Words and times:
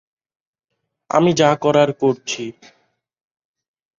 আমি 1.09 1.31
যা 1.33 1.49
করার 1.55 1.89
করছি। 1.93 2.43